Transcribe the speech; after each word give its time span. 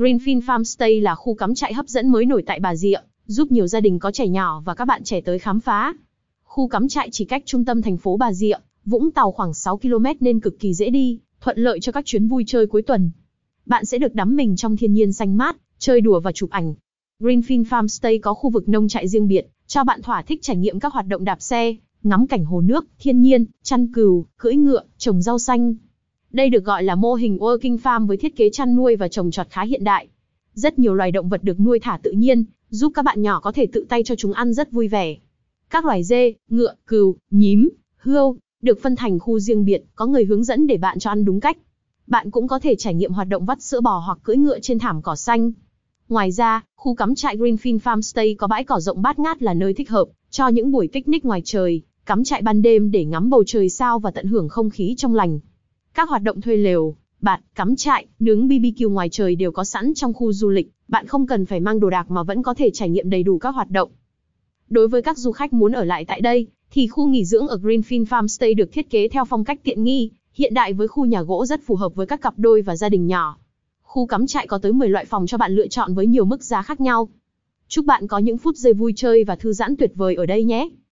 Greenfield 0.00 0.40
Farmstay 0.40 1.02
là 1.02 1.14
khu 1.14 1.34
cắm 1.34 1.54
trại 1.54 1.74
hấp 1.74 1.88
dẫn 1.88 2.08
mới 2.08 2.26
nổi 2.26 2.42
tại 2.46 2.60
Bà 2.60 2.76
Rịa, 2.76 2.98
giúp 3.26 3.52
nhiều 3.52 3.66
gia 3.66 3.80
đình 3.80 3.98
có 3.98 4.10
trẻ 4.12 4.28
nhỏ 4.28 4.62
và 4.64 4.74
các 4.74 4.84
bạn 4.84 5.04
trẻ 5.04 5.20
tới 5.20 5.38
khám 5.38 5.60
phá. 5.60 5.94
Khu 6.44 6.68
cắm 6.68 6.88
trại 6.88 7.08
chỉ 7.12 7.24
cách 7.24 7.42
trung 7.46 7.64
tâm 7.64 7.82
thành 7.82 7.96
phố 7.96 8.16
Bà 8.16 8.32
Rịa, 8.32 8.56
Vũng 8.84 9.10
Tàu 9.10 9.32
khoảng 9.32 9.54
6 9.54 9.78
km 9.78 10.04
nên 10.20 10.40
cực 10.40 10.58
kỳ 10.58 10.74
dễ 10.74 10.90
đi, 10.90 11.18
thuận 11.40 11.58
lợi 11.58 11.80
cho 11.80 11.92
các 11.92 12.06
chuyến 12.06 12.28
vui 12.28 12.44
chơi 12.46 12.66
cuối 12.66 12.82
tuần. 12.82 13.10
Bạn 13.66 13.84
sẽ 13.84 13.98
được 13.98 14.14
đắm 14.14 14.36
mình 14.36 14.56
trong 14.56 14.76
thiên 14.76 14.92
nhiên 14.92 15.12
xanh 15.12 15.36
mát, 15.36 15.56
chơi 15.78 16.00
đùa 16.00 16.20
và 16.20 16.32
chụp 16.32 16.50
ảnh. 16.50 16.74
Greenfield 17.20 17.64
Farmstay 17.64 18.18
có 18.22 18.34
khu 18.34 18.50
vực 18.50 18.68
nông 18.68 18.88
trại 18.88 19.08
riêng 19.08 19.28
biệt, 19.28 19.46
cho 19.66 19.84
bạn 19.84 20.02
thỏa 20.02 20.22
thích 20.22 20.42
trải 20.42 20.56
nghiệm 20.56 20.80
các 20.80 20.92
hoạt 20.92 21.06
động 21.06 21.24
đạp 21.24 21.42
xe, 21.42 21.76
ngắm 22.02 22.26
cảnh 22.26 22.44
hồ 22.44 22.60
nước, 22.60 22.86
thiên 22.98 23.22
nhiên, 23.22 23.44
chăn 23.62 23.92
cừu, 23.92 24.26
cưỡi 24.36 24.54
ngựa, 24.54 24.82
trồng 24.98 25.22
rau 25.22 25.38
xanh. 25.38 25.74
Đây 26.32 26.50
được 26.50 26.64
gọi 26.64 26.82
là 26.82 26.94
mô 26.94 27.14
hình 27.14 27.38
working 27.38 27.78
farm 27.78 28.06
với 28.06 28.16
thiết 28.16 28.36
kế 28.36 28.50
chăn 28.50 28.76
nuôi 28.76 28.96
và 28.96 29.08
trồng 29.08 29.30
trọt 29.30 29.48
khá 29.50 29.62
hiện 29.62 29.84
đại. 29.84 30.08
Rất 30.54 30.78
nhiều 30.78 30.94
loài 30.94 31.10
động 31.10 31.28
vật 31.28 31.44
được 31.44 31.60
nuôi 31.60 31.78
thả 31.78 31.98
tự 32.02 32.10
nhiên, 32.10 32.44
giúp 32.68 32.92
các 32.94 33.04
bạn 33.04 33.22
nhỏ 33.22 33.40
có 33.40 33.52
thể 33.52 33.66
tự 33.66 33.86
tay 33.88 34.02
cho 34.02 34.14
chúng 34.14 34.32
ăn 34.32 34.54
rất 34.54 34.72
vui 34.72 34.88
vẻ. 34.88 35.16
Các 35.70 35.84
loài 35.84 36.04
dê, 36.04 36.34
ngựa, 36.48 36.74
cừu, 36.86 37.16
nhím, 37.30 37.68
hươu 37.96 38.36
được 38.62 38.82
phân 38.82 38.96
thành 38.96 39.18
khu 39.18 39.38
riêng 39.38 39.64
biệt, 39.64 39.82
có 39.94 40.06
người 40.06 40.24
hướng 40.24 40.44
dẫn 40.44 40.66
để 40.66 40.76
bạn 40.76 40.98
cho 40.98 41.10
ăn 41.10 41.24
đúng 41.24 41.40
cách. 41.40 41.56
Bạn 42.06 42.30
cũng 42.30 42.48
có 42.48 42.58
thể 42.58 42.74
trải 42.74 42.94
nghiệm 42.94 43.12
hoạt 43.12 43.28
động 43.28 43.44
vắt 43.44 43.62
sữa 43.62 43.80
bò 43.80 43.98
hoặc 43.98 44.18
cưỡi 44.22 44.36
ngựa 44.36 44.60
trên 44.60 44.78
thảm 44.78 45.02
cỏ 45.02 45.16
xanh. 45.16 45.52
Ngoài 46.08 46.32
ra, 46.32 46.64
khu 46.76 46.94
cắm 46.94 47.14
trại 47.14 47.36
Greenfin 47.36 47.78
Farmstay 47.78 48.34
có 48.38 48.46
bãi 48.46 48.64
cỏ 48.64 48.80
rộng 48.80 49.02
bát 49.02 49.18
ngát 49.18 49.42
là 49.42 49.54
nơi 49.54 49.74
thích 49.74 49.90
hợp 49.90 50.08
cho 50.30 50.48
những 50.48 50.72
buổi 50.72 50.88
picnic 50.92 51.24
ngoài 51.24 51.42
trời, 51.44 51.82
cắm 52.06 52.24
trại 52.24 52.42
ban 52.42 52.62
đêm 52.62 52.90
để 52.90 53.04
ngắm 53.04 53.30
bầu 53.30 53.44
trời 53.46 53.68
sao 53.68 53.98
và 53.98 54.10
tận 54.10 54.26
hưởng 54.26 54.48
không 54.48 54.70
khí 54.70 54.94
trong 54.98 55.14
lành. 55.14 55.40
Các 55.94 56.08
hoạt 56.08 56.22
động 56.22 56.40
thuê 56.40 56.56
lều, 56.56 56.96
bạt, 57.20 57.40
cắm 57.54 57.76
trại, 57.76 58.06
nướng 58.18 58.48
BBQ 58.48 58.90
ngoài 58.90 59.08
trời 59.08 59.34
đều 59.34 59.52
có 59.52 59.64
sẵn 59.64 59.94
trong 59.94 60.14
khu 60.14 60.32
du 60.32 60.50
lịch, 60.50 60.70
bạn 60.88 61.06
không 61.06 61.26
cần 61.26 61.46
phải 61.46 61.60
mang 61.60 61.80
đồ 61.80 61.90
đạc 61.90 62.10
mà 62.10 62.22
vẫn 62.22 62.42
có 62.42 62.54
thể 62.54 62.70
trải 62.70 62.88
nghiệm 62.88 63.10
đầy 63.10 63.22
đủ 63.22 63.38
các 63.38 63.50
hoạt 63.50 63.70
động. 63.70 63.90
Đối 64.68 64.88
với 64.88 65.02
các 65.02 65.18
du 65.18 65.32
khách 65.32 65.52
muốn 65.52 65.72
ở 65.72 65.84
lại 65.84 66.04
tại 66.04 66.20
đây, 66.20 66.46
thì 66.70 66.86
khu 66.86 67.08
nghỉ 67.08 67.24
dưỡng 67.24 67.48
ở 67.48 67.56
Greenfin 67.56 68.04
Farmstay 68.04 68.56
được 68.56 68.72
thiết 68.72 68.90
kế 68.90 69.08
theo 69.08 69.24
phong 69.24 69.44
cách 69.44 69.60
tiện 69.64 69.84
nghi, 69.84 70.10
hiện 70.34 70.54
đại 70.54 70.72
với 70.72 70.88
khu 70.88 71.04
nhà 71.04 71.22
gỗ 71.22 71.46
rất 71.46 71.60
phù 71.66 71.74
hợp 71.74 71.94
với 71.94 72.06
các 72.06 72.20
cặp 72.20 72.34
đôi 72.36 72.62
và 72.62 72.76
gia 72.76 72.88
đình 72.88 73.06
nhỏ. 73.06 73.38
Khu 73.82 74.06
cắm 74.06 74.26
trại 74.26 74.46
có 74.46 74.58
tới 74.58 74.72
10 74.72 74.88
loại 74.88 75.04
phòng 75.04 75.26
cho 75.26 75.38
bạn 75.38 75.52
lựa 75.52 75.66
chọn 75.66 75.94
với 75.94 76.06
nhiều 76.06 76.24
mức 76.24 76.44
giá 76.44 76.62
khác 76.62 76.80
nhau. 76.80 77.08
Chúc 77.68 77.84
bạn 77.84 78.06
có 78.06 78.18
những 78.18 78.38
phút 78.38 78.56
giây 78.56 78.72
vui 78.72 78.92
chơi 78.96 79.24
và 79.24 79.36
thư 79.36 79.52
giãn 79.52 79.76
tuyệt 79.76 79.92
vời 79.94 80.14
ở 80.14 80.26
đây 80.26 80.44
nhé. 80.44 80.68